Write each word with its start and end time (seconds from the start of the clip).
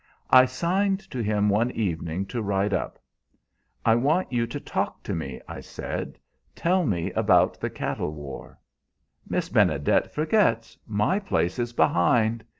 "I 0.31 0.45
signed 0.45 0.99
to 1.11 1.21
him 1.21 1.47
one 1.47 1.69
evening 1.69 2.25
to 2.25 2.41
ride 2.41 2.73
up. 2.73 2.97
'I 3.85 3.95
want 3.97 4.33
you 4.33 4.47
to 4.47 4.59
talk 4.59 5.03
to 5.03 5.13
me,' 5.13 5.39
I 5.47 5.59
said. 5.61 6.17
'Tell 6.55 6.87
me 6.87 7.11
about 7.11 7.59
the 7.59 7.69
cattle 7.69 8.09
war.' 8.11 8.57
"'Miss 9.29 9.49
Benedet 9.49 10.11
forgets 10.11 10.75
my 10.87 11.19
place 11.19 11.59
is 11.59 11.71
behind.' 11.73 12.43